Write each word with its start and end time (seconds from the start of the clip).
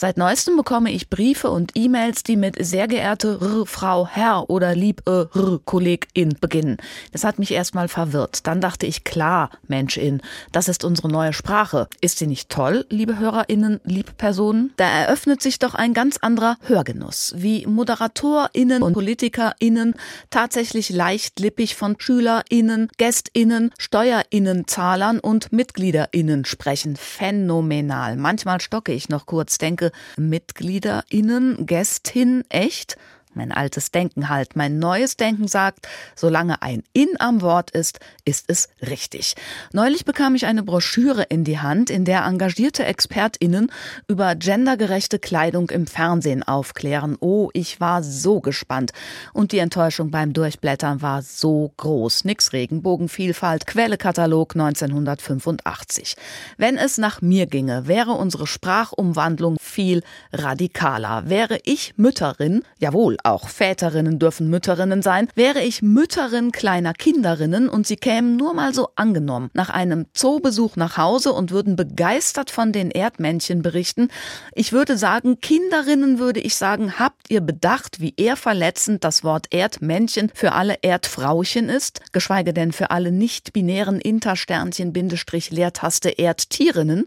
Seit 0.00 0.16
neuestem 0.16 0.56
bekomme 0.56 0.90
ich 0.90 1.10
Briefe 1.10 1.50
und 1.50 1.72
E-Mails, 1.74 2.22
die 2.22 2.38
mit 2.38 2.56
sehr 2.58 2.88
geehrte 2.88 3.38
R 3.38 3.66
Frau 3.66 4.06
Herr 4.06 4.48
oder 4.48 4.74
lieb 4.74 5.02
R 5.06 5.28
Kollegin 5.66 6.38
beginnen. 6.40 6.78
Das 7.12 7.22
hat 7.22 7.38
mich 7.38 7.50
erstmal 7.50 7.86
verwirrt. 7.86 8.46
Dann 8.46 8.62
dachte 8.62 8.86
ich, 8.86 9.04
klar, 9.04 9.50
Menschin, 9.68 10.22
das 10.52 10.68
ist 10.68 10.84
unsere 10.84 11.10
neue 11.10 11.34
Sprache. 11.34 11.86
Ist 12.00 12.16
sie 12.16 12.26
nicht 12.26 12.48
toll, 12.48 12.86
liebe 12.88 13.18
HörerInnen, 13.18 13.80
liebe 13.84 14.12
Personen? 14.12 14.72
Da 14.78 14.88
eröffnet 14.88 15.42
sich 15.42 15.58
doch 15.58 15.74
ein 15.74 15.92
ganz 15.92 16.16
anderer 16.16 16.56
Hörgenuss, 16.62 17.34
wie 17.36 17.66
ModeratorInnen 17.66 18.82
und 18.82 18.94
PolitikerInnen 18.94 19.96
tatsächlich 20.30 20.88
leichtlippig 20.88 21.76
von 21.76 21.96
SchülerInnen, 21.98 22.88
GästInnen, 22.96 23.70
SteuerInnenzahlern 23.76 25.20
und 25.20 25.52
MitgliederInnen 25.52 26.46
sprechen. 26.46 26.96
Phänomenal. 26.96 28.16
Manchmal 28.16 28.62
stocke 28.62 28.92
ich 28.92 29.10
noch 29.10 29.26
kurz, 29.26 29.58
denke, 29.58 29.89
MitgliederInnen, 30.16 31.66
Gästin, 31.66 32.44
echt? 32.48 32.96
Mein 33.32 33.52
altes 33.52 33.92
Denken 33.92 34.28
halt. 34.28 34.56
Mein 34.56 34.80
neues 34.80 35.16
Denken 35.16 35.46
sagt, 35.46 35.86
solange 36.16 36.62
ein 36.62 36.82
In 36.92 37.08
am 37.20 37.42
Wort 37.42 37.70
ist, 37.70 38.00
ist 38.24 38.46
es 38.48 38.68
richtig. 38.82 39.34
Neulich 39.72 40.04
bekam 40.04 40.34
ich 40.34 40.46
eine 40.46 40.64
Broschüre 40.64 41.22
in 41.22 41.44
die 41.44 41.60
Hand, 41.60 41.90
in 41.90 42.04
der 42.04 42.24
engagierte 42.24 42.84
ExpertInnen 42.84 43.70
über 44.08 44.34
gendergerechte 44.34 45.20
Kleidung 45.20 45.70
im 45.70 45.86
Fernsehen 45.86 46.42
aufklären. 46.42 47.16
Oh, 47.20 47.50
ich 47.52 47.80
war 47.80 48.02
so 48.02 48.40
gespannt. 48.40 48.90
Und 49.32 49.52
die 49.52 49.58
Enttäuschung 49.58 50.10
beim 50.10 50.32
Durchblättern 50.32 51.00
war 51.00 51.22
so 51.22 51.72
groß. 51.76 52.24
Nix 52.24 52.52
Regenbogenvielfalt, 52.52 53.64
Quellekatalog 53.66 54.56
1985. 54.56 56.16
Wenn 56.56 56.76
es 56.76 56.98
nach 56.98 57.22
mir 57.22 57.46
ginge, 57.46 57.86
wäre 57.86 58.12
unsere 58.12 58.48
Sprachumwandlung 58.48 59.56
viel 59.70 60.02
radikaler. 60.32 61.30
Wäre 61.30 61.58
ich 61.64 61.94
Mütterin, 61.96 62.62
jawohl, 62.78 63.16
auch 63.24 63.48
Väterinnen 63.48 64.18
dürfen 64.18 64.50
Mütterinnen 64.50 65.02
sein, 65.02 65.28
wäre 65.34 65.60
ich 65.62 65.82
Mütterin 65.82 66.52
kleiner 66.52 66.92
Kinderinnen 66.92 67.68
und 67.68 67.86
sie 67.86 67.96
kämen 67.96 68.36
nur 68.36 68.54
mal 68.54 68.74
so 68.74 68.88
angenommen 68.96 69.50
nach 69.54 69.70
einem 69.70 70.06
Zoobesuch 70.12 70.76
nach 70.76 70.96
Hause 70.96 71.32
und 71.32 71.50
würden 71.50 71.76
begeistert 71.76 72.50
von 72.50 72.72
den 72.72 72.90
Erdmännchen 72.90 73.62
berichten. 73.62 74.08
Ich 74.54 74.72
würde 74.72 74.96
sagen, 74.96 75.40
Kinderinnen 75.40 76.18
würde 76.18 76.40
ich 76.40 76.56
sagen, 76.56 76.98
habt 76.98 77.30
ihr 77.30 77.40
bedacht, 77.40 78.00
wie 78.00 78.14
eher 78.16 78.36
verletzend 78.36 79.04
das 79.04 79.24
Wort 79.24 79.46
Erdmännchen 79.52 80.30
für 80.34 80.52
alle 80.52 80.78
Erdfrauchen 80.82 81.68
ist, 81.68 82.00
geschweige 82.12 82.52
denn 82.52 82.72
für 82.72 82.90
alle 82.90 83.12
nicht-binären 83.12 84.00
Intersternchen 84.00 84.92
Bindestrich 84.92 85.50
Leertaste 85.50 86.10
Erdtierinnen? 86.10 87.06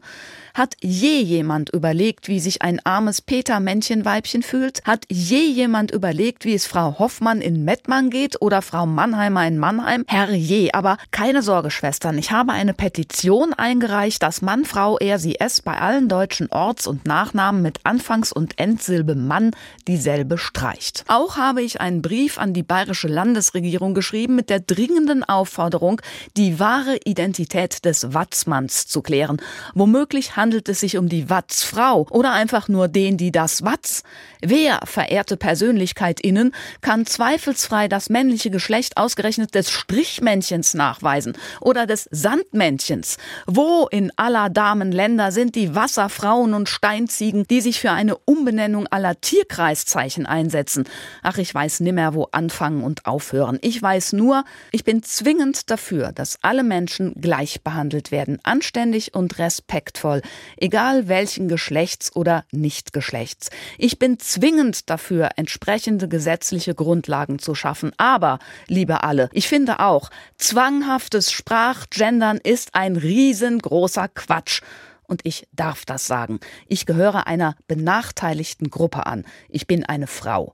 Hat 0.54 0.76
je 0.82 1.20
jemand 1.20 1.72
überlegt, 1.72 2.28
wie 2.28 2.40
sich 2.40 2.53
ein 2.62 2.80
armes 2.86 3.22
Peter-Männchen-Weibchen 3.22 4.44
fühlt? 4.44 4.84
Hat 4.86 5.06
je 5.10 5.40
jemand 5.40 5.92
überlegt, 5.92 6.46
wie 6.46 6.54
es 6.54 6.66
Frau 6.66 7.00
Hoffmann 7.00 7.42
in 7.42 7.64
Mettmann 7.64 8.10
geht 8.10 8.42
oder 8.42 8.62
Frau 8.62 8.86
Mannheimer 8.86 9.48
in 9.48 9.58
Mannheim? 9.58 10.06
Herrje, 10.08 10.74
aber 10.74 10.98
keine 11.12 11.42
Sorge, 11.42 11.72
Schwestern. 11.72 12.18
Ich 12.18 12.32
habe 12.32 12.52
eine 12.52 12.74
Petition 12.74 13.54
eingereicht, 13.54 14.22
dass 14.22 14.42
Mann, 14.42 14.66
Frau, 14.66 14.98
er, 14.98 15.20
sie, 15.20 15.40
es 15.40 15.62
bei 15.62 15.78
allen 15.78 16.10
deutschen 16.10 16.52
Orts- 16.52 16.88
und 16.88 17.06
Nachnamen 17.06 17.62
mit 17.62 17.80
Anfangs- 17.86 18.32
und 18.32 18.60
Endsilbe 18.60 19.16
Mann 19.16 19.52
dieselbe 19.88 20.38
streicht. 20.38 21.04
Auch 21.08 21.38
habe 21.38 21.62
ich 21.62 21.82
einen 21.82 22.02
Brief 22.02 22.38
an 22.38 22.54
die 22.54 22.64
bayerische 22.64 23.08
Landesregierung 23.08 23.94
geschrieben 23.94 24.36
mit 24.36 24.50
der 24.50 24.60
dringenden 24.60 25.24
Aufforderung, 25.24 26.02
die 26.38 26.60
wahre 26.60 26.98
Identität 27.06 27.86
des 27.86 28.14
Watzmanns 28.14 28.88
zu 28.88 29.02
klären. 29.02 29.38
Womöglich 29.74 30.36
handelt 30.36 30.70
es 30.70 30.80
sich 30.80 30.98
um 30.98 31.10
die 31.10 31.30
Watzfrau 31.30 32.06
oder 32.10 32.34
einfach 32.44 32.68
nur 32.68 32.90
den, 32.90 33.16
die 33.16 33.32
das 33.32 33.64
Watz? 33.64 34.04
Wer, 34.42 34.82
verehrte 34.84 35.38
PersönlichkeitInnen, 35.38 36.52
kann 36.82 37.06
zweifelsfrei 37.06 37.88
das 37.88 38.10
männliche 38.10 38.50
Geschlecht 38.50 38.98
ausgerechnet 38.98 39.56
des 39.56 39.72
Strichmännchens 39.72 40.74
nachweisen 40.74 41.38
oder 41.62 41.86
des 41.86 42.10
Sandmännchens? 42.12 43.16
Wo 43.48 43.88
in 43.90 44.12
aller 44.18 44.50
Damenländer 44.50 45.32
sind 45.32 45.56
die 45.56 45.74
Wasserfrauen 45.74 46.54
und 46.54 46.68
Steinziegen, 46.68 47.48
die 47.48 47.62
sich 47.62 47.80
für 47.80 47.92
eine 47.92 48.18
Umbenennung 48.18 48.88
aller 48.88 49.22
Tierkreiszeichen 49.22 50.26
einsetzen? 50.26 50.84
Ach, 51.22 51.38
ich 51.38 51.56
weiß 51.56 51.80
nimmer, 51.80 52.14
wo 52.14 52.28
anfangen 52.34 52.84
und 52.84 53.06
aufhören. 53.06 53.58
Ich 53.62 53.82
weiß 53.82 54.12
nur, 54.12 54.44
ich 54.74 54.84
bin 54.84 55.02
zwingend 55.02 55.70
dafür, 55.72 56.12
dass 56.12 56.40
alle 56.42 56.64
Menschen 56.64 57.14
gleich 57.22 57.62
behandelt 57.64 58.12
werden, 58.12 58.40
anständig 58.44 59.14
und 59.14 59.40
respektvoll 59.40 60.22
egal 60.58 61.08
welchen 61.08 61.48
Geschlechts 61.48 62.16
oder 62.16 62.33
Nichtgeschlechts. 62.52 63.50
Ich 63.78 64.00
bin 64.00 64.20
zwingend 64.20 64.90
dafür, 64.90 65.30
entsprechende 65.36 66.08
gesetzliche 66.08 66.76
Grundlagen 66.76 67.40
zu 67.40 67.56
schaffen. 67.56 67.92
Aber, 67.98 68.40
liebe 68.68 69.04
alle, 69.04 69.30
ich 69.32 69.48
finde 69.48 69.80
auch, 69.80 70.10
zwanghaftes 70.38 71.32
Sprachgendern 71.32 72.40
ist 72.44 72.76
ein 72.76 72.96
riesengroßer 72.96 74.08
Quatsch. 74.10 74.62
Und 75.06 75.22
ich 75.26 75.48
darf 75.52 75.86
das 75.86 76.08
sagen. 76.08 76.40
Ich 76.68 76.86
gehöre 76.86 77.28
einer 77.28 77.56
benachteiligten 77.68 78.70
Gruppe 78.70 79.06
an. 79.06 79.26
Ich 79.50 79.68
bin 79.68 79.86
eine 79.86 80.08
Frau. 80.08 80.54